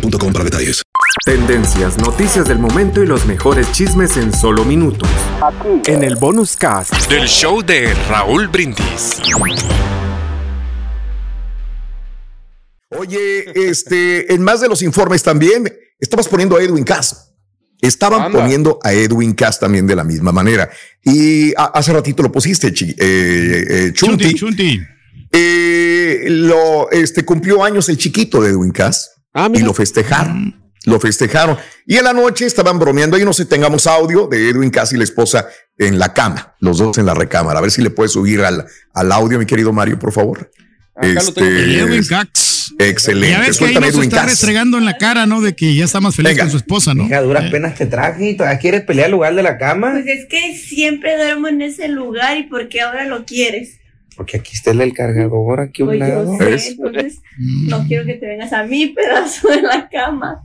boostmobile.com 0.00 0.32
para 0.32 0.44
detalles. 0.44 0.82
Tendencias, 1.24 1.98
noticias 1.98 2.46
del 2.46 2.58
momento 2.58 3.02
y 3.02 3.06
los 3.06 3.26
mejores 3.26 3.70
chismes 3.72 4.16
en 4.16 4.32
solo 4.32 4.64
minutos. 4.64 5.08
Aquí. 5.42 5.90
En 5.90 6.04
el 6.04 6.16
bonus 6.16 6.56
cast 6.56 6.92
del 7.10 7.26
show 7.26 7.62
de 7.62 7.94
Raúl 8.08 8.48
Brindis. 8.48 9.20
Oye, 12.90 13.68
este, 13.68 14.32
en 14.32 14.42
más 14.42 14.60
de 14.60 14.68
los 14.68 14.82
informes 14.82 15.22
también, 15.22 15.72
estabas 15.98 16.28
poniendo 16.28 16.56
a 16.56 16.62
Edwin 16.62 16.84
Cass. 16.84 17.32
Estaban 17.80 18.32
poniendo 18.32 18.78
a 18.82 18.92
Edwin 18.92 19.34
Cass 19.34 19.60
también 19.60 19.86
de 19.86 19.96
la 19.96 20.04
misma 20.04 20.32
manera. 20.32 20.70
Y 21.04 21.52
hace 21.56 21.92
ratito 21.92 22.22
lo 22.22 22.32
pusiste, 22.32 22.68
eh, 22.68 22.94
eh, 22.98 23.92
Chunti. 23.92 24.34
Chunti. 24.34 24.80
Eh, 25.30 26.24
lo, 26.28 26.90
este, 26.90 27.24
cumplió 27.24 27.62
años 27.62 27.88
el 27.88 27.98
chiquito 27.98 28.40
de 28.40 28.50
Edwin 28.50 28.70
Cass. 28.70 29.15
Ah, 29.36 29.50
y 29.52 29.58
lo 29.60 29.74
festejaron. 29.74 30.54
Lo 30.86 30.98
festejaron. 30.98 31.58
Y 31.86 31.96
en 31.96 32.04
la 32.04 32.14
noche 32.14 32.46
estaban 32.46 32.78
bromeando. 32.78 33.16
Ahí 33.16 33.24
no 33.24 33.34
sé, 33.34 33.44
tengamos 33.44 33.86
audio 33.86 34.28
de 34.28 34.48
Edwin 34.48 34.70
Casi 34.70 34.94
y 34.94 34.98
la 34.98 35.04
esposa 35.04 35.46
en 35.76 35.98
la 35.98 36.14
cama, 36.14 36.54
los 36.60 36.78
dos 36.78 36.96
en 36.96 37.04
la 37.04 37.12
recámara. 37.12 37.58
A 37.58 37.62
ver 37.62 37.70
si 37.70 37.82
le 37.82 37.90
puedes 37.90 38.12
subir 38.12 38.40
al, 38.40 38.64
al 38.94 39.12
audio, 39.12 39.38
mi 39.38 39.44
querido 39.44 39.72
Mario, 39.74 39.98
por 39.98 40.12
favor. 40.12 40.50
este, 41.02 41.80
Edwin 41.80 42.04
Cax. 42.04 42.74
Excelente. 42.78 43.30
Ya 43.30 43.40
ves 43.40 43.58
que 43.58 43.66
ahí 43.66 43.74
nos 43.74 43.94
está 43.94 44.24
restregando 44.24 44.78
en 44.78 44.86
la 44.86 44.96
cara, 44.96 45.26
¿no? 45.26 45.42
De 45.42 45.54
que 45.54 45.74
ya 45.74 45.84
está 45.84 46.00
más 46.00 46.16
feliz 46.16 46.38
con 46.38 46.50
su 46.50 46.56
esposa, 46.56 46.94
¿no? 46.94 47.04
Hija, 47.04 47.20
duras 47.20 47.44
eh. 47.44 47.50
penas 47.50 47.74
te 47.74 47.86
traje 47.86 48.30
y 48.30 48.36
todavía 48.36 48.58
quieres 48.58 48.82
pelear 48.82 49.06
el 49.06 49.12
lugar 49.12 49.34
de 49.34 49.42
la 49.42 49.58
cama. 49.58 49.92
Pues 49.92 50.06
es 50.06 50.26
que 50.26 50.56
siempre 50.56 51.16
duermo 51.16 51.48
en 51.48 51.60
ese 51.60 51.88
lugar 51.88 52.38
y 52.38 52.44
¿por 52.44 52.68
qué 52.68 52.80
ahora 52.80 53.04
lo 53.06 53.24
quieres? 53.26 53.80
Porque 54.16 54.38
aquí 54.38 54.52
está 54.54 54.70
el 54.70 54.94
cargador, 54.94 55.60
aquí 55.60 55.82
un 55.82 55.88
pues 55.88 55.98
lado. 55.98 56.38
entonces 56.40 57.20
no 57.38 57.84
quiero 57.86 58.06
que 58.06 58.14
te 58.14 58.26
vengas 58.26 58.52
a 58.52 58.64
mi 58.64 58.86
pedazo 58.88 59.48
de 59.48 59.62
la 59.62 59.88
cama. 59.88 60.42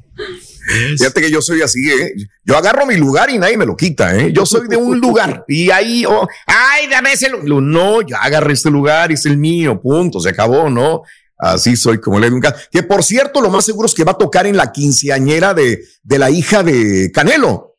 Fíjate 0.98 1.22
que 1.22 1.32
yo 1.32 1.42
soy 1.42 1.62
así, 1.62 1.80
¿eh? 1.90 2.14
Yo 2.44 2.58
agarro 2.58 2.86
mi 2.86 2.98
lugar 2.98 3.30
y 3.30 3.38
nadie 3.38 3.58
me 3.58 3.66
lo 3.66 3.78
quita, 3.78 4.16
¿eh? 4.18 4.32
Yo 4.34 4.46
soy 4.46 4.68
de 4.68 4.76
un 4.76 5.00
lugar 5.00 5.46
y 5.48 5.72
ahí, 5.72 6.06
oh, 6.06 6.28
ay, 6.46 6.88
dame 6.90 7.14
ese 7.14 7.30
lugar. 7.30 7.64
No, 7.64 8.02
ya 8.02 8.18
agarré 8.18 8.54
este 8.54 8.70
lugar, 8.70 9.12
es 9.12 9.26
el 9.26 9.38
mío, 9.38 9.82
punto, 9.82 10.20
se 10.20 10.30
acabó, 10.30 10.70
¿no? 10.70 11.04
Así 11.38 11.76
soy 11.76 12.00
como 12.00 12.20
le 12.20 12.30
nunca. 12.30 12.54
Que 12.72 12.84
por 12.84 13.04
cierto, 13.04 13.42
lo 13.42 13.50
más 13.50 13.66
seguro 13.66 13.88
es 13.88 13.94
que 13.94 14.04
va 14.04 14.12
a 14.12 14.18
tocar 14.18 14.46
en 14.46 14.58
la 14.58 14.72
quinceañera 14.72 15.54
de, 15.54 15.80
de 16.04 16.20
la 16.20 16.30
hija 16.30 16.62
de 16.62 17.10
Canelo. 17.12 17.71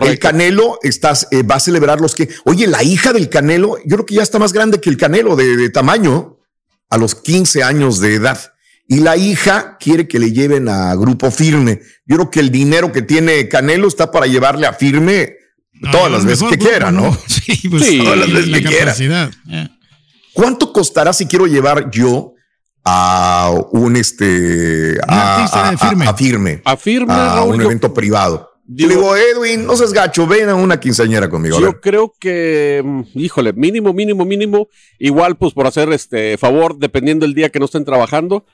El 0.00 0.18
Canelo 0.18 0.78
estás, 0.82 1.28
eh, 1.30 1.42
va 1.42 1.56
a 1.56 1.60
celebrar 1.60 2.00
los 2.00 2.14
que. 2.14 2.28
Oye, 2.44 2.66
la 2.66 2.82
hija 2.82 3.12
del 3.12 3.28
Canelo, 3.28 3.76
yo 3.84 3.96
creo 3.96 4.06
que 4.06 4.14
ya 4.14 4.22
está 4.22 4.38
más 4.38 4.52
grande 4.52 4.80
que 4.80 4.88
el 4.88 4.96
Canelo 4.96 5.36
de, 5.36 5.68
tamaño, 5.68 6.38
a 6.88 6.96
los 6.96 7.14
15 7.14 7.62
años 7.62 8.00
de 8.00 8.14
edad. 8.14 8.54
Y 8.88 9.00
la 9.00 9.16
hija 9.16 9.76
quiere 9.78 10.08
que 10.08 10.18
le 10.18 10.32
lleven 10.32 10.68
a 10.68 10.94
Grupo 10.94 11.30
Firme. 11.30 11.80
Yo 12.06 12.16
creo 12.16 12.30
que 12.30 12.40
el 12.40 12.50
dinero 12.50 12.90
que 12.90 13.02
tiene 13.02 13.48
Canelo 13.48 13.86
está 13.86 14.10
para 14.10 14.26
llevarle 14.26 14.66
a 14.66 14.72
Firme 14.72 15.36
todas 15.92 16.10
las 16.10 16.24
veces 16.24 16.48
que 16.48 16.58
quiera, 16.58 16.90
¿no? 16.90 17.16
Sí, 17.26 17.68
pues, 17.68 17.98
todas 17.98 18.18
las 18.18 18.32
veces 18.32 18.50
que 18.50 18.64
quiera. 18.64 19.30
¿Cuánto 20.32 20.72
costará 20.72 21.12
si 21.12 21.26
quiero 21.26 21.46
llevar 21.46 21.90
yo 21.90 22.32
a 22.84 23.52
un 23.72 23.96
este 23.96 24.98
a, 25.06 25.76
firme. 25.78 26.06
a, 26.06 26.14
firme 26.14 26.62
a 26.64 26.76
firme 26.76 27.12
a 27.12 27.42
un 27.44 27.60
evento 27.60 27.94
privado 27.94 28.51
yo 28.51 28.51
digo, 28.74 29.16
Edwin, 29.16 29.66
no 29.66 29.76
seas 29.76 29.92
gacho, 29.92 30.26
ven 30.26 30.48
a 30.48 30.54
una 30.54 30.78
quinceañera 30.78 31.28
conmigo. 31.28 31.60
Yo 31.60 31.80
creo 31.80 32.14
que, 32.18 32.82
mm, 32.84 33.02
híjole, 33.14 33.52
mínimo, 33.52 33.92
mínimo, 33.92 34.24
mínimo. 34.24 34.68
Igual, 34.98 35.36
pues 35.36 35.52
por 35.52 35.66
hacer 35.66 35.92
este 35.92 36.36
favor, 36.38 36.78
dependiendo 36.78 37.26
del 37.26 37.34
día 37.34 37.50
que 37.50 37.58
no 37.58 37.66
estén 37.66 37.84
trabajando. 37.84 38.44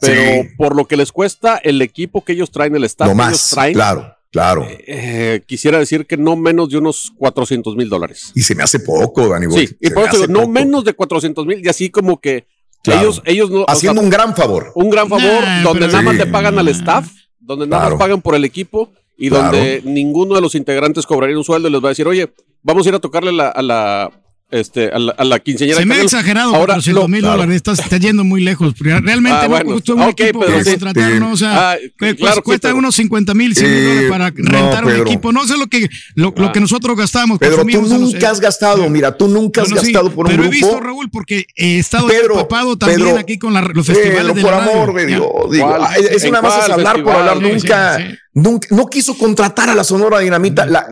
Pero 0.00 0.48
por 0.56 0.76
lo 0.76 0.86
que 0.86 0.96
les 0.96 1.10
cuesta 1.10 1.56
el 1.56 1.82
equipo 1.82 2.24
que 2.24 2.32
ellos 2.32 2.50
traen, 2.50 2.76
el 2.76 2.84
staff 2.84 3.08
que 3.08 3.22
ellos 3.22 3.50
traen. 3.50 3.74
Claro, 3.74 4.14
claro. 4.30 4.64
Eh, 4.64 4.84
eh, 4.86 5.42
quisiera 5.44 5.78
decir 5.78 6.06
que 6.06 6.16
no 6.16 6.36
menos 6.36 6.70
de 6.70 6.78
unos 6.78 7.12
400 7.16 7.74
mil 7.74 7.88
dólares. 7.88 8.30
Y 8.34 8.42
se 8.42 8.54
me 8.54 8.62
hace 8.62 8.80
poco, 8.80 9.28
Dani. 9.28 9.46
Sí, 9.52 9.76
y 9.80 9.90
por 9.90 10.08
eso 10.08 10.26
no 10.28 10.46
menos 10.46 10.84
de 10.84 10.92
400 10.94 11.46
mil. 11.46 11.64
Y 11.64 11.68
así 11.68 11.90
como 11.90 12.20
que 12.20 12.46
ellos, 12.84 13.22
ellos 13.24 13.50
no. 13.50 13.64
Haciendo 13.66 14.00
un 14.00 14.10
gran 14.10 14.36
favor. 14.36 14.70
Un 14.74 14.90
gran 14.90 15.08
favor, 15.08 15.44
donde 15.64 15.88
nada 15.88 16.02
más 16.02 16.14
le 16.14 16.26
pagan 16.26 16.58
al 16.58 16.68
staff, 16.68 17.10
donde 17.40 17.66
nada 17.66 17.90
más 17.90 17.98
pagan 17.98 18.22
por 18.22 18.34
el 18.34 18.44
equipo 18.44 18.92
y 19.18 19.28
donde 19.28 19.82
ninguno 19.84 20.36
de 20.36 20.40
los 20.40 20.54
integrantes 20.54 21.04
cobraría 21.04 21.36
un 21.36 21.44
sueldo 21.44 21.68
y 21.68 21.72
les 21.72 21.82
va 21.82 21.88
a 21.88 21.90
decir, 21.90 22.06
oye, 22.06 22.32
vamos 22.62 22.86
a 22.86 22.88
ir 22.88 22.94
a 22.94 23.00
tocarle 23.00 23.30
a 23.42 23.62
la 23.62 24.10
este, 24.50 24.90
a 24.90 24.98
la, 24.98 25.14
a 25.36 25.38
quinceañera. 25.40 25.78
Se 25.78 25.86
me 25.86 25.96
ha 25.96 26.02
exagerado, 26.02 26.54
ahora 26.54 26.78
mil 27.08 27.22
dólares, 27.22 27.56
estás, 27.56 27.80
yendo 28.00 28.24
muy 28.24 28.42
lejos. 28.42 28.74
Realmente 28.78 29.38
ah, 29.38 29.48
no 29.48 29.72
costó 29.72 29.94
un 29.94 30.02
equipo 30.02 30.40
pero 30.40 30.64
contratar, 30.64 31.12
¿no? 31.14 31.32
O 31.32 31.36
sea, 31.36 31.72
ah, 31.72 31.76
claro, 32.16 32.42
cuesta 32.42 32.72
unos 32.74 32.94
50 32.94 33.34
mil, 33.34 33.54
100 33.54 33.70
mil 33.70 33.84
dólares 33.84 34.10
para 34.10 34.30
rentar 34.30 34.84
un 34.84 34.96
equipo. 34.96 35.32
No 35.32 35.46
sé 35.46 35.58
lo 35.58 35.66
que, 35.66 35.88
lo, 36.14 36.32
lo 36.36 36.52
que 36.52 36.60
nosotros 36.60 36.96
gastamos. 36.96 37.38
Pero 37.38 37.64
tú 37.64 37.82
nunca 37.82 38.30
has 38.30 38.40
gastado, 38.40 38.88
mira, 38.88 39.16
tú 39.16 39.28
nunca 39.28 39.62
has 39.62 39.72
gastado 39.72 40.10
por 40.10 40.26
un 40.26 40.32
pero 40.32 40.42
grupo. 40.44 40.56
Pero 40.56 40.68
he 40.68 40.70
visto, 40.70 40.80
Raúl, 40.80 41.10
porque 41.10 41.46
he 41.56 41.78
estado 41.78 42.10
empapado 42.10 42.78
también 42.78 43.18
aquí 43.18 43.38
con 43.38 43.52
la, 43.52 43.60
los 43.60 43.86
festivales 43.86 44.34
de 44.34 44.42
por 44.42 44.54
amor 44.54 44.94
de 44.94 45.06
Dios, 45.06 45.26
digo, 45.50 45.76
es 46.10 46.24
una 46.24 46.40
más 46.40 46.68
hablar 46.68 47.02
por 47.02 47.14
hablar, 47.14 47.40
nunca, 47.40 47.98
nunca, 48.32 48.68
no 48.70 48.86
quiso 48.86 49.16
contratar 49.16 49.68
a 49.70 49.74
la 49.74 49.84
Sonora 49.84 50.20
Dinamita. 50.20 50.66
La, 50.66 50.88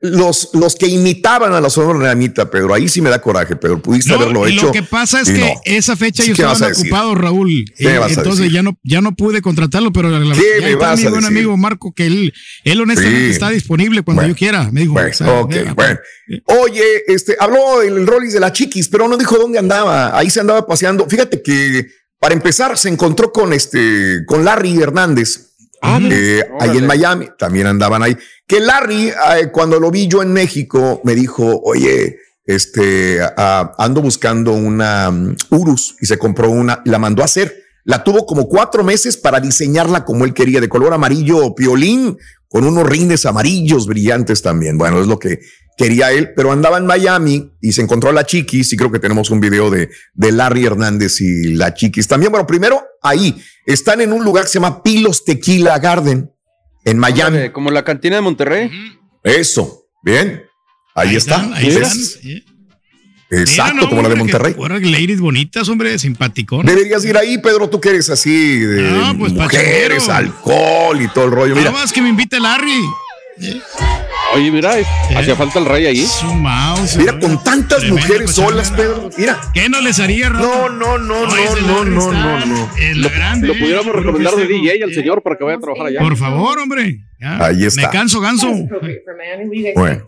los, 0.00 0.50
los 0.54 0.76
que 0.76 0.86
imitaban 0.86 1.52
a 1.52 1.60
la 1.60 1.68
Sonora 1.68 1.98
Dinamita, 1.98 2.50
Pedro. 2.50 2.72
Ahí 2.72 2.88
sí 2.88 3.02
me 3.02 3.10
da 3.10 3.20
coraje, 3.20 3.54
Pedro. 3.54 3.82
Pudiste 3.82 4.14
haberlo 4.14 4.46
hecho. 4.46 4.66
Lo 4.66 4.72
que 4.72 4.82
pasa 4.82 5.20
es 5.20 5.30
que 5.30 5.54
esa 5.64 5.94
fecha 5.94 6.24
yo 6.24 6.32
estaba 6.32 6.72
ocupado, 6.72 7.14
Raúl. 7.14 7.64
entonces 7.78 8.50
ya 8.50 8.62
no, 8.62 8.78
ya 8.82 9.00
no 9.00 9.14
pude 9.14 9.42
contratarlo, 9.42 9.92
pero 9.92 10.08
la, 10.08 10.34
¿Qué 10.34 10.60
me 10.62 10.74
vas 10.76 11.02
un 11.04 11.24
amigo 11.24 11.56
Marco 11.56 11.92
que 11.92 12.06
él, 12.06 12.32
él 12.64 12.80
honestamente 12.80 13.30
está 13.30 13.50
disponible 13.50 14.02
cuando 14.02 14.26
yo 14.26 14.34
quiera. 14.34 14.70
Me 14.72 14.82
dijo. 14.82 14.94
Bueno, 14.94 15.98
Oye, 16.44 16.84
este, 17.08 17.36
habló 17.38 17.82
el 17.82 18.06
Rollis 18.06 18.32
de 18.32 18.40
la 18.40 18.52
Chiquis, 18.52 18.88
pero 18.88 19.08
no 19.08 19.16
dijo 19.16 19.36
dónde 19.36 19.58
andaba. 19.58 20.16
Ahí 20.16 20.30
se 20.30 20.40
andaba 20.40 20.66
paseando. 20.66 21.06
Fíjate 21.08 21.42
que 21.42 21.88
para 22.20 22.34
empezar 22.34 22.78
se 22.78 22.88
encontró 22.88 23.32
con 23.32 23.52
este, 23.52 24.24
con 24.26 24.44
Larry 24.44 24.80
Hernández. 24.80 25.49
Ah, 25.82 25.98
eh, 26.02 26.42
ahí 26.60 26.76
en 26.76 26.86
Miami, 26.86 27.28
también 27.38 27.66
andaban 27.66 28.02
ahí. 28.02 28.16
Que 28.46 28.60
Larry, 28.60 29.08
eh, 29.08 29.50
cuando 29.52 29.80
lo 29.80 29.90
vi 29.90 30.08
yo 30.08 30.22
en 30.22 30.32
México, 30.32 31.00
me 31.04 31.14
dijo, 31.14 31.60
oye, 31.64 32.18
este, 32.44 33.20
ando 33.36 34.02
buscando 34.02 34.52
una 34.52 35.08
um, 35.08 35.34
Urus 35.50 35.96
y 36.00 36.06
se 36.06 36.18
compró 36.18 36.50
una, 36.50 36.82
la 36.84 36.98
mandó 36.98 37.22
a 37.22 37.26
hacer. 37.26 37.64
La 37.84 38.04
tuvo 38.04 38.26
como 38.26 38.48
cuatro 38.48 38.84
meses 38.84 39.16
para 39.16 39.40
diseñarla 39.40 40.04
como 40.04 40.24
él 40.24 40.34
quería, 40.34 40.60
de 40.60 40.68
color 40.68 40.92
amarillo 40.92 41.54
piolín, 41.54 42.18
con 42.48 42.64
unos 42.64 42.86
rines 42.86 43.24
amarillos 43.24 43.86
brillantes 43.86 44.42
también. 44.42 44.76
Bueno, 44.76 45.00
es 45.00 45.06
lo 45.06 45.18
que 45.18 45.40
quería 45.80 46.12
él, 46.12 46.34
pero 46.36 46.52
andaba 46.52 46.76
en 46.76 46.84
Miami 46.84 47.52
y 47.58 47.72
se 47.72 47.80
encontró 47.80 48.10
a 48.10 48.12
la 48.12 48.26
Chiquis 48.26 48.70
y 48.70 48.76
creo 48.76 48.92
que 48.92 48.98
tenemos 48.98 49.30
un 49.30 49.40
video 49.40 49.70
de, 49.70 49.88
de 50.12 50.30
Larry 50.30 50.66
Hernández 50.66 51.22
y 51.22 51.54
la 51.54 51.72
Chiquis. 51.72 52.06
También, 52.06 52.30
bueno, 52.30 52.46
primero 52.46 52.82
ahí, 53.00 53.42
están 53.64 54.02
en 54.02 54.12
un 54.12 54.22
lugar 54.22 54.44
que 54.44 54.50
se 54.50 54.58
llama 54.60 54.82
Pilos 54.82 55.24
Tequila 55.24 55.78
Garden 55.78 56.30
en 56.84 56.98
Miami. 56.98 57.48
como 57.48 57.70
la 57.70 57.82
cantina 57.82 58.16
de 58.16 58.20
Monterrey. 58.22 58.70
Eso, 59.24 59.86
bien. 60.02 60.42
Ahí, 60.94 61.16
está. 61.16 61.48
Exacto, 63.30 63.88
como 63.88 64.02
la 64.02 64.10
de 64.10 64.16
Monterrey. 64.16 64.54
ladies 64.58 65.20
bonitas, 65.20 65.66
hombre, 65.70 65.98
simpaticonas. 65.98 66.74
Deberías 66.74 67.02
ir 67.06 67.16
ahí, 67.16 67.38
Pedro, 67.38 67.70
tú 67.70 67.80
que 67.80 67.88
eres 67.88 68.10
así 68.10 68.58
de 68.58 68.82
no, 68.82 69.16
pues, 69.16 69.32
mujeres, 69.32 70.10
alcohol 70.10 71.00
y 71.00 71.08
todo 71.08 71.24
el 71.24 71.30
rollo. 71.30 71.54
Mira. 71.54 71.70
Nada 71.70 71.82
más 71.84 71.90
que 71.90 72.02
me 72.02 72.10
invite 72.10 72.38
Larry. 72.38 72.82
Oye, 74.32 74.50
mira, 74.52 74.74
hacía 75.16 75.34
falta 75.34 75.58
el 75.58 75.64
rey 75.64 75.86
ahí. 75.86 76.06
mira, 76.98 77.18
con 77.18 77.42
tantas 77.42 77.84
mujeres 77.84 78.30
solas, 78.30 78.70
Pedro. 78.70 79.10
Mira. 79.16 79.40
¿Qué 79.52 79.68
no 79.68 79.80
les 79.80 79.98
haría, 79.98 80.30
No, 80.30 80.68
no, 80.68 80.98
no, 80.98 81.26
no, 81.26 81.26
no, 81.26 81.84
no, 81.84 82.12
no, 82.12 82.46
no. 82.46 82.70
Lo, 82.94 83.54
pudiéramos 83.54 83.94
recomendar 83.94 84.34
de 84.34 84.46
DJ 84.46 84.84
al 84.84 84.94
señor 84.94 85.22
para 85.22 85.36
que 85.36 85.44
vaya 85.44 85.56
a 85.56 85.60
trabajar 85.60 85.86
allá. 85.86 86.00
Por 86.00 86.16
favor, 86.16 86.58
hombre. 86.58 87.00
ahí 87.20 87.64
está. 87.64 87.82
Me 87.82 87.88
canso, 87.90 88.20
ganso. 88.20 88.48
Bueno, 89.74 90.06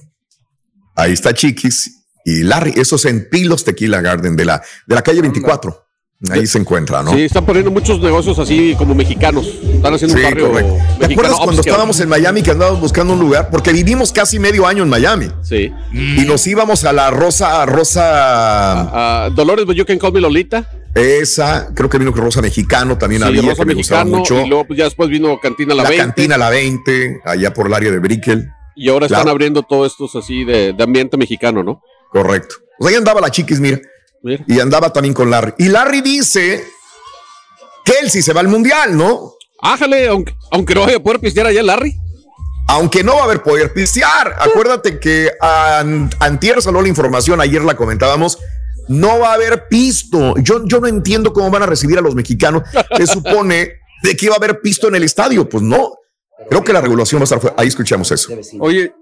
ahí 0.95 1.13
está 1.13 1.35
Chiquis 1.35 2.05
y 2.25 2.43
Larry. 2.45 2.75
Esos 2.77 3.05
en 3.07 3.29
Pilos 3.29 3.65
Tequila 3.65 4.01
Garden 4.01 4.37
de 4.37 4.45
la, 4.45 4.63
de 4.87 4.95
la 4.95 5.03
calle 5.03 5.21
24. 5.21 5.81
Ahí 6.31 6.47
se 6.47 6.59
encuentra, 6.59 7.03
¿no? 7.03 7.13
Sí, 7.13 7.23
están 7.23 7.45
poniendo 7.45 7.71
muchos 7.71 8.01
negocios 8.01 8.39
así 8.39 8.77
como 8.79 8.95
mexicanos. 8.95 9.47
Están 9.75 9.95
haciendo 9.95 10.17
un 10.17 10.23
barrio. 10.23 10.79
¿Te 11.01 11.07
acuerdas 11.07 11.37
cuando 11.37 11.61
estábamos 11.61 11.99
en 11.99 12.09
Miami 12.09 12.43
que 12.43 12.53
andábamos 12.53 12.81
buscando 12.81 13.15
un 13.15 13.21
lugar? 13.21 13.51
Porque 13.51 13.73
vivimos 13.73 14.13
casi 14.13 14.39
medio 14.39 14.67
año 14.67 14.85
en 14.85 14.89
Miami. 14.89 15.29
Sí. 15.43 15.73
Y 15.93 16.25
nos 16.25 16.47
íbamos 16.47 16.85
a 16.85 16.93
la 16.93 17.11
Rosa. 17.11 17.67
Rosa. 17.67 19.31
Dolores, 19.35 19.67
but 19.67 19.75
you 19.75 19.85
can 19.85 19.99
call 19.99 20.13
me 20.13 20.21
Lolita. 20.21 20.71
Esa, 20.95 21.71
creo 21.75 21.89
que 21.89 21.99
vino 21.99 22.13
Rosa 22.13 22.41
Mexicano 22.41 22.99
también 22.99 23.23
sí, 23.23 23.29
había. 23.29 23.43
Rosa 23.43 23.65
que 23.65 23.75
Mexicano, 23.75 24.19
mucho. 24.19 24.41
Y 24.43 24.49
luego 24.49 24.67
pues, 24.67 24.79
ya 24.79 24.85
después 24.85 25.09
vino 25.09 25.41
Cantina 25.41 25.75
La, 25.75 25.85
20. 25.85 25.97
La 25.97 26.05
Cantina 26.05 26.39
La 26.39 26.51
20, 26.51 27.23
allá 27.25 27.53
por 27.53 27.67
el 27.67 27.75
área 27.75 27.91
de 27.91 27.99
Brickell. 27.99 28.49
Y 28.77 28.89
ahora 28.91 29.07
están 29.07 29.29
abriendo 29.29 29.63
todo 29.63 29.87
esto 29.87 30.09
así 30.17 30.45
de, 30.45 30.73
de 30.73 30.85
ambiente 30.85 31.17
mexicano, 31.17 31.63
¿no? 31.65 31.83
Correcto. 32.11 32.57
Pues 32.79 32.93
ahí 32.93 32.99
andaba 32.99 33.21
la 33.21 33.31
chiquis, 33.31 33.59
mira. 33.59 33.81
Mira. 34.23 34.45
Y 34.47 34.61
andaba 34.61 34.93
también 34.93 35.15
con 35.15 35.31
Larry. 35.31 35.55
Y 35.59 35.69
Larry 35.69 36.01
dice 36.01 36.65
Kelsey 37.85 38.23
se 38.23 38.33
va 38.33 38.41
al 38.41 38.49
mundial, 38.49 38.97
¿no? 38.97 39.35
Ájale, 39.61 40.09
aunque, 40.09 40.35
aunque 40.51 40.75
no 40.75 40.83
vaya 40.83 40.97
a 40.97 41.01
poder 41.01 41.21
pistear 41.21 41.47
allá 41.47 41.63
Larry. 41.63 41.97
Aunque 42.69 43.05
no 43.05 43.15
va 43.17 43.23
a 43.23 43.25
haber 43.25 43.43
poder 43.43 43.73
pistear. 43.73 44.37
Acuérdate 44.39 44.99
que 44.99 45.31
antier 45.41 46.63
salió 46.63 46.81
la 46.81 46.89
información, 46.89 47.41
ayer 47.41 47.63
la 47.63 47.77
comentábamos. 47.77 48.39
No 48.89 49.19
va 49.19 49.31
a 49.31 49.35
haber 49.35 49.69
pisto. 49.69 50.35
Yo, 50.39 50.65
yo 50.65 50.81
no 50.81 50.87
entiendo 50.87 51.33
cómo 51.33 51.51
van 51.51 51.63
a 51.63 51.67
recibir 51.67 51.99
a 51.99 52.01
los 52.01 52.15
mexicanos. 52.15 52.63
Se 52.97 53.07
supone 53.07 53.75
de 54.03 54.17
que 54.17 54.27
iba 54.27 54.35
a 54.35 54.39
haber 54.39 54.61
pisto 54.61 54.89
en 54.89 54.97
el 54.97 55.05
estadio. 55.05 55.49
Pues 55.49 55.63
no. 55.63 55.93
Creo 56.49 56.65
que 56.65 56.73
la 56.73 56.81
regulación 56.81 57.21
va 57.21 57.25
a 57.25 57.37
estar 57.37 57.55
Ahí 57.57 57.69
escuchamos 57.69 58.11
eso. 58.11 58.33
Oye. 58.59 58.93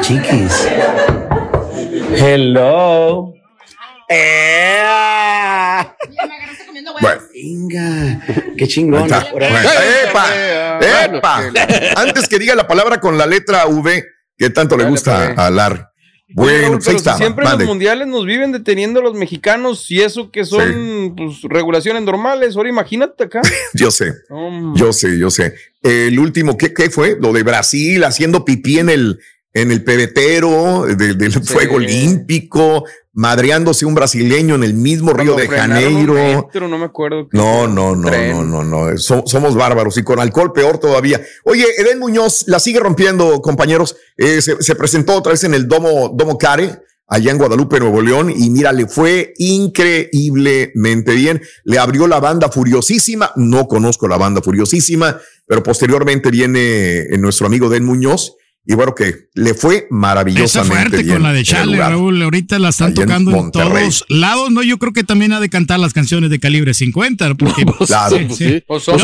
Chiquis. 0.00 0.68
Hello. 2.16 3.34
¡Eh! 4.08 4.82
Bueno. 7.00 7.20
Venga, 7.32 8.20
qué 8.58 8.66
chingón. 8.66 9.06
¡Epa! 9.06 10.26
¡Epa! 10.80 11.52
Antes 11.96 12.28
que 12.28 12.38
diga 12.38 12.54
la 12.54 12.66
palabra 12.66 13.00
con 13.00 13.16
la 13.16 13.26
letra 13.26 13.66
V, 13.66 14.04
que 14.36 14.50
tanto 14.50 14.76
le 14.76 14.84
gusta 14.84 15.32
a 15.36 15.50
Lar. 15.50 15.90
Bueno, 16.32 16.78
pero 16.84 16.98
si 16.98 17.10
siempre 17.16 17.44
en 17.44 17.58
los 17.58 17.64
mundiales 17.66 18.06
nos 18.06 18.24
viven 18.24 18.52
deteniendo 18.52 19.00
los 19.00 19.14
mexicanos 19.14 19.90
y 19.90 20.00
eso 20.00 20.30
que 20.30 20.44
son 20.44 21.14
pues, 21.16 21.42
regulaciones 21.42 22.02
normales. 22.02 22.56
Ahora 22.56 22.68
imagínate 22.68 23.24
acá. 23.24 23.42
yo 23.74 23.90
sé, 23.90 24.12
yo 24.76 24.92
sé, 24.92 25.18
yo 25.18 25.30
sé. 25.30 25.54
El 25.82 26.18
último, 26.18 26.56
¿qué, 26.56 26.72
¿qué, 26.72 26.90
fue? 26.90 27.16
Lo 27.20 27.32
de 27.32 27.42
Brasil 27.42 28.04
haciendo 28.04 28.44
pipí 28.44 28.78
en 28.78 28.90
el, 28.90 29.20
en 29.52 29.72
el 29.72 29.82
pebetero 29.82 30.86
del 30.86 31.32
fuego 31.44 31.76
olímpico, 31.76 32.84
madreándose 33.12 33.84
un 33.84 33.94
brasileño 33.94 34.54
en 34.54 34.62
el 34.62 34.74
mismo 34.74 35.12
Río 35.12 35.34
de 35.34 35.48
Janeiro. 35.48 36.48
no 36.54 36.78
me 36.78 36.84
acuerdo. 36.84 37.28
No, 37.32 37.66
no, 37.66 37.96
no, 37.96 38.10
no, 38.10 38.44
no, 38.44 38.64
no, 38.64 38.98
somos 38.98 39.56
bárbaros 39.56 39.98
y 39.98 40.02
con 40.02 40.20
alcohol 40.20 40.52
peor 40.52 40.78
todavía. 40.78 41.20
Oye, 41.44 41.66
Eden 41.78 41.98
Muñoz 41.98 42.44
la 42.46 42.60
sigue 42.60 42.78
rompiendo, 42.78 43.40
compañeros. 43.42 43.96
Eh, 44.16 44.40
se, 44.40 44.74
presentó 44.76 45.16
otra 45.16 45.32
vez 45.32 45.42
en 45.42 45.54
el 45.54 45.66
Domo, 45.66 46.12
Domo 46.14 46.38
Care, 46.38 46.82
allá 47.08 47.32
en 47.32 47.38
Guadalupe, 47.38 47.80
Nuevo 47.80 48.00
León, 48.02 48.30
y 48.30 48.50
mira, 48.50 48.72
le 48.72 48.86
fue 48.86 49.34
increíblemente 49.38 51.14
bien. 51.14 51.42
Le 51.64 51.78
abrió 51.78 52.06
la 52.06 52.20
banda 52.20 52.50
Furiosísima. 52.50 53.32
No 53.34 53.66
conozco 53.66 54.06
la 54.06 54.16
banda 54.16 54.42
Furiosísima, 54.42 55.20
pero 55.44 55.64
posteriormente 55.64 56.30
viene 56.30 57.00
eh, 57.00 57.18
nuestro 57.18 57.48
amigo 57.48 57.68
Den 57.68 57.84
Muñoz 57.84 58.36
y 58.70 58.74
bueno, 58.74 58.94
que 58.94 59.28
le 59.34 59.54
fue 59.54 59.88
maravillosamente 59.90 61.00
Esa 61.00 61.12
con 61.14 61.24
la 61.24 61.32
de 61.32 61.42
Chale, 61.42 61.76
Raúl. 61.76 62.22
Ahorita 62.22 62.56
la 62.60 62.68
están 62.68 62.94
tocando 62.94 63.36
en, 63.36 63.50
todos 63.50 64.04
lados. 64.08 64.52
No, 64.52 64.62
yo 64.62 64.78
creo 64.78 64.92
que 64.92 65.02
también 65.02 65.32
ha 65.32 65.40
de 65.40 65.48
cantar 65.48 65.80
las 65.80 65.92
canciones 65.92 66.30
de 66.30 66.38
calibre 66.38 66.72
50. 66.72 67.34
Porque, 67.34 67.66
pues, 67.66 67.88
claro, 67.88 68.16
sí, 68.16 68.28
sí. 68.30 68.62
Pues 68.68 68.84
son, 68.84 68.96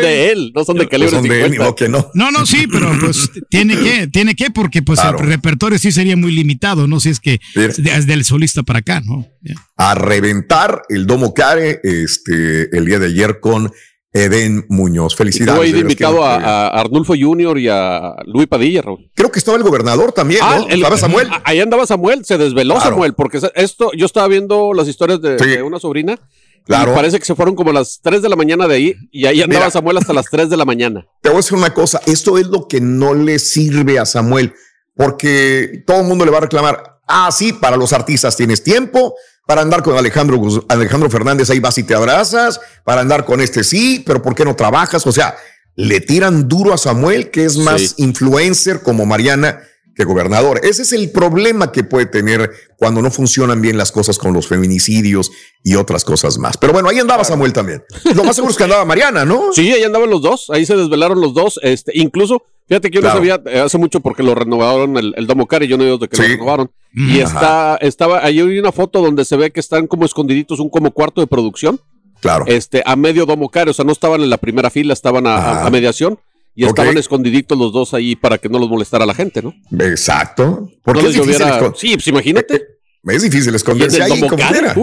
de 0.00 0.32
él, 0.32 0.52
no 0.54 0.64
son 0.64 0.78
de 0.78 0.88
calibre 0.88 1.20
50. 1.20 1.88
no. 1.88 2.10
no, 2.14 2.30
no, 2.30 2.46
sí, 2.46 2.66
pero 2.66 2.98
pues 2.98 3.30
tiene 3.50 3.76
que, 3.76 4.06
tiene 4.06 4.34
que, 4.34 4.50
porque 4.50 4.80
pues 4.80 4.98
el 5.04 5.18
repertorio 5.18 5.78
sí 5.78 5.92
sería 5.92 6.16
muy 6.16 6.32
limitado, 6.32 6.86
¿no? 6.86 6.98
Si 6.98 7.10
es 7.10 7.20
que 7.20 7.42
es 7.54 8.06
del 8.06 8.24
solista 8.24 8.62
para 8.62 8.78
acá, 8.78 9.02
¿no? 9.04 9.28
A 9.76 9.94
reventar 9.94 10.80
el 10.88 11.06
Domo 11.06 11.34
Care 11.34 11.78
este, 11.82 12.74
el 12.74 12.86
día 12.86 12.98
de 12.98 13.08
ayer 13.08 13.38
con 13.38 13.70
Eden 14.14 14.64
Muñoz. 14.68 15.16
Felicidades. 15.16 15.64
Estuvo 15.64 15.80
invitado 15.80 16.24
a, 16.24 16.68
Arnulfo 16.68 17.14
Junior 17.18 17.58
y 17.58 17.68
a 17.68 18.14
Luis 18.26 18.46
Padilla, 18.46 18.80
Raúl. 18.80 19.10
Creo 19.14 19.30
que 19.30 19.40
estaba 19.40 19.58
el 19.58 19.64
gobernador 19.64 20.12
también, 20.12 20.40
ah, 20.42 20.60
¿no? 20.60 20.68
estaba 20.68 20.96
Samuel. 20.96 21.28
Ahí 21.42 21.58
andaba 21.60 21.84
Samuel, 21.84 22.24
se 22.24 22.38
desveló 22.38 22.80
Samuel, 22.80 23.14
porque 23.14 23.40
esto, 23.56 23.90
yo 23.92 24.06
estaba 24.06 24.28
viendo 24.28 24.72
las 24.72 24.86
historias 24.86 25.20
de, 25.20 25.62
una 25.62 25.80
sobrina. 25.80 26.16
Claro. 26.64 26.92
Y 26.92 26.94
parece 26.94 27.18
que 27.18 27.26
se 27.26 27.34
fueron 27.34 27.54
como 27.54 27.70
a 27.70 27.74
las 27.74 28.00
3 28.02 28.22
de 28.22 28.28
la 28.30 28.36
mañana 28.36 28.66
de 28.66 28.74
ahí 28.74 28.94
y 29.12 29.26
ahí 29.26 29.42
andaba 29.42 29.70
Samuel 29.70 29.98
hasta 29.98 30.14
las 30.14 30.30
3 30.30 30.48
de 30.48 30.56
la 30.56 30.64
mañana. 30.64 31.06
Te 31.20 31.28
voy 31.28 31.36
a 31.36 31.40
decir 31.40 31.58
una 31.58 31.74
cosa, 31.74 32.00
esto 32.06 32.38
es 32.38 32.46
lo 32.46 32.68
que 32.68 32.80
no 32.80 33.12
le 33.12 33.38
sirve 33.38 33.98
a 33.98 34.06
Samuel, 34.06 34.54
porque 34.94 35.82
todo 35.86 36.00
el 36.00 36.06
mundo 36.06 36.24
le 36.24 36.30
va 36.30 36.38
a 36.38 36.42
reclamar, 36.42 37.00
ah, 37.06 37.30
sí, 37.32 37.52
para 37.52 37.76
los 37.76 37.92
artistas 37.92 38.34
tienes 38.34 38.62
tiempo, 38.62 39.14
para 39.46 39.62
andar 39.62 39.82
con 39.82 39.96
Alejandro, 39.96 40.40
Alejandro 40.68 41.10
Fernández 41.10 41.50
ahí 41.50 41.60
vas 41.60 41.78
y 41.78 41.82
te 41.82 41.94
abrazas, 41.94 42.60
para 42.84 43.00
andar 43.00 43.24
con 43.24 43.40
este 43.40 43.64
sí, 43.64 44.02
pero 44.06 44.22
¿por 44.22 44.34
qué 44.34 44.44
no 44.44 44.56
trabajas? 44.56 45.06
O 45.06 45.12
sea, 45.12 45.36
le 45.76 46.00
tiran 46.00 46.48
duro 46.48 46.72
a 46.72 46.78
Samuel, 46.78 47.30
que 47.30 47.44
es 47.44 47.58
más 47.58 47.94
influencer 47.98 48.82
como 48.82 49.06
Mariana 49.06 49.60
que 49.94 50.04
gobernador. 50.04 50.60
Ese 50.64 50.82
es 50.82 50.92
el 50.92 51.10
problema 51.10 51.70
que 51.70 51.84
puede 51.84 52.06
tener 52.06 52.50
cuando 52.76 53.00
no 53.00 53.10
funcionan 53.10 53.60
bien 53.60 53.78
las 53.78 53.92
cosas 53.92 54.18
con 54.18 54.32
los 54.32 54.48
feminicidios 54.48 55.30
y 55.62 55.76
otras 55.76 56.04
cosas 56.04 56.36
más. 56.38 56.56
Pero 56.56 56.72
bueno, 56.72 56.88
ahí 56.88 56.98
andaba 56.98 57.22
Samuel 57.22 57.52
también. 57.52 57.82
Lo 58.14 58.24
más 58.24 58.34
seguro 58.34 58.50
es 58.50 58.56
que 58.56 58.64
andaba 58.64 58.84
Mariana, 58.84 59.24
¿no? 59.24 59.52
Sí, 59.52 59.70
ahí 59.70 59.84
andaban 59.84 60.10
los 60.10 60.20
dos, 60.20 60.50
ahí 60.50 60.66
se 60.66 60.76
desvelaron 60.76 61.20
los 61.20 61.32
dos. 61.32 61.60
Este, 61.62 61.92
incluso 61.94 62.42
Fíjate 62.66 62.90
que 62.90 62.96
yo 62.96 63.02
no 63.02 63.10
sabía 63.10 63.40
eh, 63.46 63.60
hace 63.60 63.76
mucho 63.76 64.00
porque 64.00 64.22
lo 64.22 64.34
renovaron 64.34 64.96
el, 64.96 65.12
el 65.16 65.26
Domo 65.26 65.46
y 65.60 65.66
yo 65.66 65.76
no 65.76 65.84
digo 65.84 65.98
de 65.98 66.08
que 66.08 66.16
lo 66.16 66.22
renovaron. 66.22 66.70
Y 66.94 67.18
está, 67.18 67.76
estaba, 67.80 68.24
ahí 68.24 68.38
hay 68.38 68.58
una 68.58 68.70
foto 68.70 69.02
donde 69.02 69.24
se 69.24 69.36
ve 69.36 69.50
que 69.50 69.60
están 69.60 69.86
como 69.86 70.04
escondiditos, 70.04 70.60
un 70.60 70.70
como 70.70 70.92
cuarto 70.92 71.20
de 71.20 71.26
producción. 71.26 71.80
Claro. 72.20 72.44
Este, 72.46 72.82
a 72.86 72.96
medio 72.96 73.26
Domo 73.26 73.50
o 73.52 73.72
sea, 73.72 73.84
no 73.84 73.92
estaban 73.92 74.22
en 74.22 74.30
la 74.30 74.38
primera 74.38 74.70
fila, 74.70 74.92
estaban 74.92 75.26
a, 75.26 75.68
mediación. 75.70 76.18
Y 76.56 76.64
estaban 76.64 76.96
escondiditos 76.96 77.58
los 77.58 77.72
dos 77.72 77.94
ahí 77.94 78.14
para 78.14 78.38
que 78.38 78.48
no 78.48 78.60
los 78.60 78.68
molestara 78.68 79.04
la 79.04 79.14
gente, 79.14 79.42
¿no? 79.42 79.52
Exacto. 79.80 80.70
Porque 80.84 81.02
no 81.02 81.72
Sí, 81.74 81.94
pues 81.94 82.06
imagínate. 82.06 82.73
Es 83.06 83.22
difícil 83.22 83.54
esconderse 83.54 84.02
ahí 84.02 84.20
como 84.20 84.36
quiera. 84.36 84.74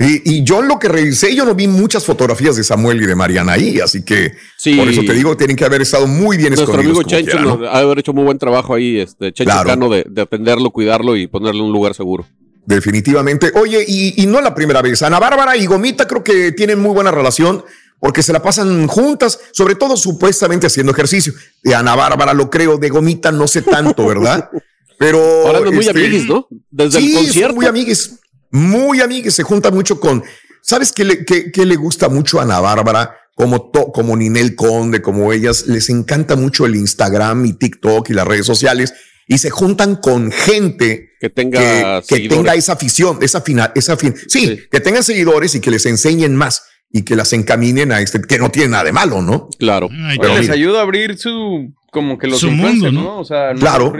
Y, 0.00 0.42
yo 0.44 0.60
lo 0.62 0.78
que 0.78 0.88
revisé, 0.88 1.34
yo 1.34 1.44
no 1.44 1.54
vi 1.54 1.66
muchas 1.66 2.04
fotografías 2.04 2.56
de 2.56 2.64
Samuel 2.64 3.02
y 3.02 3.06
de 3.06 3.14
Mariana 3.14 3.52
ahí, 3.52 3.80
así 3.80 4.02
que 4.02 4.32
por 4.76 4.88
eso 4.88 5.02
te 5.02 5.14
digo, 5.14 5.36
tienen 5.36 5.56
que 5.56 5.64
haber 5.64 5.82
estado 5.82 6.06
muy 6.06 6.36
bien 6.36 6.50
Nuestro 6.50 6.74
escondidos. 6.74 7.06
Nuestro 7.06 7.16
amigo 7.16 7.56
Chencho 7.56 7.66
ha 7.66 7.78
haber 7.78 7.98
hecho 8.00 8.12
muy 8.12 8.24
buen 8.24 8.38
trabajo 8.38 8.74
ahí, 8.74 9.00
este 9.00 9.32
Chencho 9.32 9.62
Cano, 9.64 9.88
de, 9.88 10.04
atenderlo, 10.20 10.70
cuidarlo 10.70 11.16
y 11.16 11.26
ponerle 11.26 11.62
un 11.62 11.72
lugar 11.72 11.94
seguro. 11.94 12.26
Definitivamente. 12.66 13.50
Oye, 13.54 13.82
y, 13.88 14.22
y 14.22 14.26
no 14.26 14.42
la 14.42 14.54
primera 14.54 14.82
vez. 14.82 15.00
Ana 15.00 15.18
Bárbara 15.18 15.56
y 15.56 15.64
Gomita 15.64 16.06
creo 16.06 16.22
que 16.22 16.52
tienen 16.52 16.78
muy 16.78 16.92
buena 16.92 17.10
relación 17.10 17.64
porque 17.98 18.22
se 18.22 18.32
la 18.32 18.42
pasan 18.42 18.86
juntas, 18.86 19.40
sobre 19.52 19.74
todo 19.74 19.96
supuestamente 19.96 20.66
haciendo 20.66 20.92
ejercicio. 20.92 21.32
De 21.62 21.74
Ana 21.74 21.96
Bárbara 21.96 22.34
lo 22.34 22.50
creo, 22.50 22.76
de 22.76 22.90
Gomita 22.90 23.32
no 23.32 23.48
sé 23.48 23.62
tanto, 23.62 24.06
¿verdad? 24.06 24.50
Pero. 24.98 25.46
Ahora 25.46 25.70
muy 25.70 25.86
este, 25.86 25.90
amigues, 25.90 26.26
¿no? 26.26 26.46
Desde 26.70 26.98
el 26.98 27.14
concierto. 27.14 27.54
muy 27.54 27.66
amigues. 27.66 28.20
Muy 28.50 29.00
amigues. 29.00 29.34
Se 29.34 29.42
junta 29.42 29.70
mucho 29.70 30.00
con. 30.00 30.22
¿Sabes 30.62 30.92
qué 30.92 31.04
le, 31.04 31.24
qué, 31.24 31.64
le 31.64 31.76
gusta 31.76 32.08
mucho 32.08 32.40
a 32.40 32.42
Ana 32.42 32.60
Bárbara? 32.60 33.16
Como, 33.34 33.70
como 33.70 34.16
Ninel 34.16 34.56
Conde, 34.56 35.00
como 35.00 35.32
ellas, 35.32 35.68
les 35.68 35.88
encanta 35.90 36.34
mucho 36.34 36.66
el 36.66 36.74
Instagram 36.74 37.46
y 37.46 37.52
TikTok 37.52 38.10
y 38.10 38.12
las 38.12 38.26
redes 38.26 38.44
sociales 38.44 38.92
y 39.28 39.38
se 39.38 39.50
juntan 39.50 39.96
con 39.96 40.32
gente 40.32 41.10
que 41.20 41.30
tenga, 41.30 42.02
que, 42.02 42.28
tenga 42.28 42.54
esa 42.54 42.72
afición, 42.72 43.18
esa 43.20 43.42
final, 43.42 43.70
esa 43.74 43.96
fin, 43.96 44.14
sí, 44.26 44.58
que 44.70 44.80
tengan 44.80 45.04
seguidores 45.04 45.54
y 45.54 45.60
que 45.60 45.70
les 45.70 45.84
enseñen 45.86 46.34
más 46.34 46.64
y 46.90 47.02
que 47.02 47.14
las 47.14 47.32
encaminen 47.34 47.92
a 47.92 48.00
este, 48.00 48.20
que 48.22 48.38
no 48.38 48.50
tiene 48.50 48.70
nada 48.70 48.84
de 48.84 48.92
malo, 48.92 49.20
¿no? 49.20 49.48
Claro. 49.58 49.88
Pero 50.18 50.38
les 50.38 50.48
ayuda 50.48 50.80
a 50.80 50.82
abrir 50.82 51.18
su, 51.18 51.74
como 51.92 52.18
que 52.18 52.26
los 52.26 52.40
su 52.40 52.50
mundo, 52.50 52.90
¿no? 52.90 53.20
O 53.20 53.24
sea, 53.24 53.52
claro. 53.54 53.92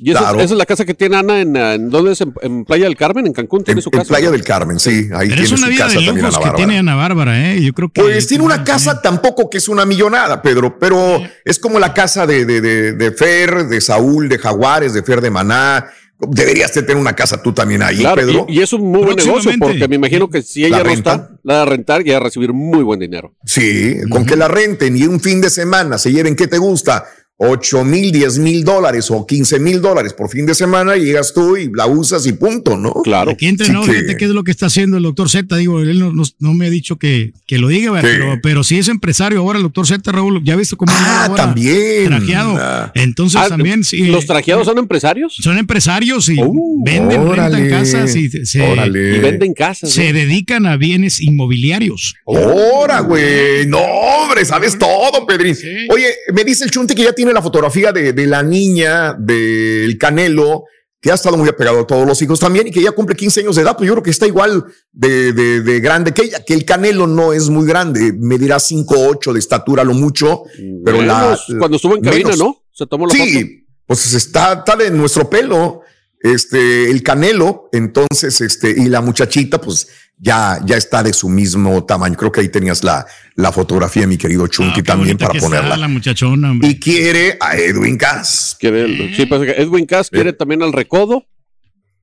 Y 0.00 0.12
esa, 0.12 0.40
es 0.40 0.50
la 0.52 0.64
casa 0.64 0.84
que 0.84 0.94
tiene 0.94 1.16
Ana 1.16 1.40
en, 1.40 1.90
¿dónde 1.90 2.12
es? 2.12 2.20
En, 2.20 2.64
Playa 2.64 2.84
del 2.84 2.96
Carmen, 2.96 3.26
en 3.26 3.32
Cancún, 3.32 3.64
tiene 3.64 3.80
su 3.82 3.90
casa. 3.90 4.02
En 4.02 4.08
Playa 4.08 4.30
del 4.30 4.44
Carmen, 4.44 4.78
sí. 4.78 5.08
Ahí 5.12 5.28
Pero 5.28 5.42
es 5.42 5.50
una 5.50 5.68
vida 5.68 5.88
de 5.88 6.00
lujos 6.02 6.38
que 6.38 6.50
tiene 6.50 6.78
Ana 6.78 6.94
Bárbara, 6.94 7.52
¿eh? 7.52 7.60
Yo 7.60 7.72
creo 7.72 7.88
que. 7.88 8.00
Pues 8.00 8.28
tiene 8.28 8.44
una 8.44 8.62
casa 8.62 9.02
tampoco 9.02 9.50
que 9.50 9.58
es 9.58 9.68
una 9.68 9.84
millonada, 9.84 10.40
Pedro, 10.40 10.78
pero 10.78 11.20
es 11.44 11.58
como 11.58 11.80
la 11.80 11.94
casa 11.94 12.26
de, 12.26 12.44
de, 12.44 12.60
de, 12.60 12.92
de 12.92 13.12
Fer, 13.12 13.66
de 13.66 13.80
Saúl, 13.80 14.28
de 14.28 14.38
Jaguares, 14.38 14.94
de 14.94 15.02
Fer 15.02 15.20
de 15.20 15.30
Maná. 15.30 15.90
Deberías 16.20 16.72
tener 16.72 16.96
una 16.96 17.14
casa 17.14 17.40
tú 17.40 17.52
también 17.52 17.80
ahí, 17.80 18.04
Pedro. 18.14 18.46
Y, 18.48 18.60
es 18.60 18.72
un 18.72 18.82
muy 18.90 19.04
buen 19.04 19.16
negocio, 19.16 19.52
porque 19.58 19.86
me 19.86 19.96
imagino 19.96 20.28
que 20.28 20.42
si 20.42 20.64
ella 20.64 20.82
no 20.82 20.90
está, 20.90 21.30
la 21.44 21.54
va 21.54 21.62
a 21.62 21.64
rentar 21.64 22.04
y 22.04 22.10
va 22.10 22.16
a 22.16 22.20
recibir 22.20 22.52
muy 22.52 22.82
buen 22.82 22.98
dinero. 22.98 23.36
Sí, 23.44 23.96
con 24.10 24.26
que 24.26 24.34
la 24.34 24.48
renten 24.48 24.96
y 24.96 25.04
un 25.04 25.20
fin 25.20 25.40
de 25.40 25.48
semana 25.48 25.96
se 25.96 26.10
lleven, 26.10 26.34
¿qué 26.34 26.48
te 26.48 26.58
gusta? 26.58 27.04
8 27.40 27.84
mil, 27.84 28.10
10 28.10 28.38
mil 28.40 28.64
dólares 28.64 29.12
o 29.12 29.24
15 29.24 29.60
mil 29.60 29.80
dólares 29.80 30.12
por 30.12 30.28
fin 30.28 30.44
de 30.44 30.54
semana 30.56 30.96
y 30.96 31.04
llegas 31.04 31.32
tú 31.32 31.56
y 31.56 31.70
la 31.72 31.86
usas 31.86 32.26
y 32.26 32.32
punto, 32.32 32.76
¿no? 32.76 32.92
Claro. 33.04 33.30
Aquí 33.30 33.46
entre 33.46 33.72
no, 33.72 33.84
fíjate 33.84 34.16
qué 34.16 34.24
es 34.24 34.32
lo 34.32 34.42
que 34.42 34.50
está 34.50 34.66
haciendo 34.66 34.96
el 34.96 35.04
doctor 35.04 35.30
Z. 35.30 35.56
Digo, 35.56 35.80
él 35.80 36.00
no, 36.00 36.12
no, 36.40 36.54
me 36.54 36.66
ha 36.66 36.70
dicho 36.70 36.96
que, 36.96 37.32
que 37.46 37.58
lo 37.58 37.68
diga, 37.68 37.96
pero, 38.02 38.40
pero 38.42 38.64
si 38.64 38.78
es 38.78 38.88
empresario 38.88 39.38
ahora 39.38 39.58
el 39.58 39.62
doctor 39.62 39.86
Z, 39.86 40.10
Raúl, 40.10 40.42
ya 40.42 40.56
visto 40.56 40.76
cómo 40.76 40.90
ah, 40.92 41.32
también. 41.36 42.06
trajeado. 42.06 42.56
Ah. 42.58 42.90
Entonces 42.96 43.40
ah, 43.40 43.48
también 43.48 43.84
sí. 43.84 44.06
¿Los 44.06 44.26
trajeados 44.26 44.66
son 44.66 44.78
empresarios? 44.78 45.36
Son 45.40 45.58
empresarios 45.58 46.28
y 46.28 46.42
uh, 46.42 46.82
venden, 46.84 47.24
rentan 47.24 47.68
casas 47.68 48.16
y 48.16 48.28
se, 48.30 48.58
y 48.58 49.18
venden 49.20 49.54
casas. 49.54 49.90
Se 49.90 50.12
dedican 50.12 50.66
a 50.66 50.76
bienes 50.76 51.20
inmobiliarios. 51.20 52.16
¡Hora, 52.24 52.98
güey! 53.00 53.64
No, 53.68 53.78
hombre, 53.78 54.44
sabes 54.44 54.76
todo, 54.76 55.24
Pedrín. 55.24 55.56
Oye, 55.90 56.06
me 56.34 56.42
dice 56.42 56.64
el 56.64 56.72
Chunte 56.72 56.96
que 56.96 57.04
ya 57.04 57.12
tiene 57.12 57.27
la 57.32 57.42
fotografía 57.42 57.92
de, 57.92 58.12
de 58.12 58.26
la 58.26 58.42
niña 58.42 59.14
del 59.14 59.96
Canelo, 59.98 60.64
que 61.00 61.12
ha 61.12 61.14
estado 61.14 61.36
muy 61.36 61.48
apegado 61.48 61.80
a 61.80 61.86
todos 61.86 62.06
los 62.06 62.20
hijos 62.22 62.40
también 62.40 62.66
y 62.66 62.70
que 62.70 62.82
ya 62.82 62.92
cumple 62.92 63.14
15 63.14 63.40
años 63.40 63.56
de 63.56 63.62
edad, 63.62 63.76
pues 63.76 63.86
yo 63.86 63.94
creo 63.94 64.02
que 64.02 64.10
está 64.10 64.26
igual 64.26 64.64
de, 64.92 65.32
de, 65.32 65.80
grande 65.80 66.12
que 66.12 66.22
ella, 66.22 66.44
que 66.44 66.54
el 66.54 66.64
Canelo 66.64 67.06
no 67.06 67.32
es 67.32 67.48
muy 67.48 67.66
grande, 67.66 68.12
medirá 68.12 68.56
5'8 68.56 69.32
de 69.32 69.38
estatura 69.38 69.84
lo 69.84 69.94
mucho, 69.94 70.42
pero 70.84 71.02
la... 71.02 71.38
Cuando 71.58 71.76
estuvo 71.76 71.96
en 71.96 72.02
cabina, 72.02 72.34
¿no? 72.36 72.64
Se 72.72 72.86
tomó 72.86 73.06
la 73.06 73.12
sí, 73.12 73.66
pues 73.86 74.12
está, 74.12 74.54
está 74.54 74.76
de 74.76 74.90
nuestro 74.90 75.30
pelo, 75.30 75.82
este, 76.20 76.90
el 76.90 77.02
Canelo, 77.02 77.68
entonces, 77.72 78.40
este, 78.40 78.70
y 78.70 78.86
la 78.86 79.00
muchachita, 79.00 79.60
pues 79.60 79.88
ya, 80.18 80.58
ya 80.64 80.76
está 80.76 81.02
de 81.02 81.12
su 81.12 81.28
mismo 81.28 81.84
tamaño. 81.84 82.16
Creo 82.16 82.32
que 82.32 82.40
ahí 82.40 82.48
tenías 82.48 82.82
la, 82.82 83.06
la 83.36 83.52
fotografía, 83.52 84.06
mi 84.06 84.16
querido 84.18 84.46
Chunky, 84.46 84.80
ah, 84.80 84.84
también 84.84 85.16
para 85.16 85.38
ponerla. 85.38 85.76
la 85.76 85.88
muchachona, 85.88 86.54
y 86.60 86.78
quiere 86.78 87.36
a 87.40 87.56
Edwin 87.56 87.96
Cass. 87.96 88.56
Quiere, 88.58 89.14
sí, 89.14 89.26
pues, 89.26 89.48
Edwin 89.56 89.86
Cass 89.86 90.10
quiere 90.10 90.32
también 90.32 90.62
al 90.62 90.72
Recodo. 90.72 91.24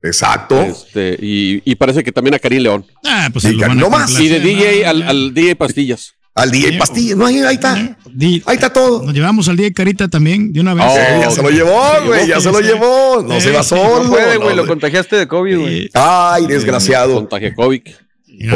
Exacto. 0.02 0.62
Este, 0.62 1.18
y, 1.20 1.62
y, 1.66 1.76
parece 1.76 2.04
que 2.04 2.12
también 2.12 2.36
a 2.36 2.40
Karim 2.40 2.62
León. 2.62 2.86
Ah, 3.04 3.30
pues 3.34 3.44
no 3.46 3.90
más. 3.90 4.20
Y 4.20 4.28
de 4.28 4.40
DJ 4.40 4.86
al, 4.86 5.02
al 5.02 5.34
DJ 5.34 5.56
Pastillas. 5.56 6.14
Al 6.36 6.52
DJ 6.52 6.78
Pastillas, 6.78 7.18
no, 7.18 7.26
ahí, 7.26 7.40
ahí 7.40 7.56
está. 7.56 7.74
Ahí 7.74 8.44
está 8.46 8.74
todo. 8.74 9.04
Nos 9.04 9.14
llevamos 9.14 9.48
al 9.48 9.56
DJ 9.56 9.74
Carita 9.74 10.10
también, 10.10 10.52
de 10.52 10.60
una 10.60 10.74
vez. 10.74 10.86
Oh, 10.86 11.22
ya 11.22 11.32
se 11.32 11.42
lo 11.42 11.50
llevó, 11.50 11.82
güey, 12.06 12.28
ya 12.28 12.42
se 12.42 12.52
lo 12.52 12.60
llevó. 12.60 13.24
No 13.26 13.40
se 13.40 13.52
va 13.52 13.64
solo. 13.64 14.04
No 14.04 14.10
puede, 14.10 14.36
güey, 14.36 14.54
lo 14.54 14.68
contagiaste 14.68 15.16
de 15.16 15.28
COVID, 15.30 15.58
güey. 15.58 15.90
Ay, 15.94 16.46
desgraciado. 16.46 17.16
Contagia 17.16 17.56
COVID. 17.56 17.82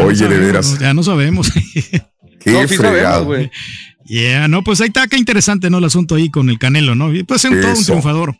Oye, 0.03 0.27
de 0.27 0.37
veras. 0.37 0.77
Ya 0.77 0.93
no 0.93 1.03
sabemos. 1.03 1.49
Qué 2.39 2.51
no, 2.51 2.67
fregado. 2.67 3.25
güey. 3.25 3.49
Yeah, 4.05 4.49
no, 4.49 4.63
pues 4.63 4.81
ahí 4.81 4.87
está, 4.87 5.07
qué 5.07 5.17
interesante, 5.17 5.69
¿no? 5.69 5.77
El 5.77 5.83
asunto 5.83 6.15
ahí 6.15 6.31
con 6.31 6.49
el 6.49 6.57
Canelo, 6.57 6.95
¿no? 6.95 7.11
Pues 7.27 7.45
es 7.45 7.61
todo 7.61 7.77
un 7.77 7.85
triunfador. 7.85 8.35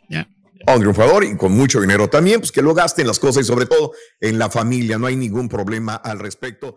Un 0.66 0.80
triunfador 0.80 1.24
y 1.24 1.36
con 1.36 1.52
mucho 1.52 1.80
dinero 1.80 2.08
también, 2.08 2.40
pues 2.40 2.50
que 2.52 2.60
lo 2.60 2.74
gasten 2.74 3.06
las 3.06 3.18
cosas 3.18 3.44
y 3.44 3.46
sobre 3.46 3.66
todo 3.66 3.92
en 4.20 4.38
la 4.38 4.50
familia, 4.50 4.98
no 4.98 5.06
hay 5.06 5.16
ningún 5.16 5.48
problema 5.48 5.94
al 5.94 6.18
respecto. 6.18 6.76